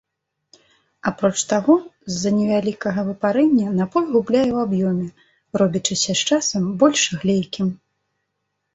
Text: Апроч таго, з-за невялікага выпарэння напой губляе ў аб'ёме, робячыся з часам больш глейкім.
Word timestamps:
Апроч 1.11 1.41
таго, 1.51 1.75
з-за 2.13 2.31
невялікага 2.39 3.05
выпарэння 3.11 3.67
напой 3.83 4.03
губляе 4.17 4.43
ў 4.55 4.67
аб'ёме, 4.67 5.07
робячыся 5.63 6.11
з 6.15 6.21
часам 6.35 6.63
больш 6.83 7.01
глейкім. 7.19 7.67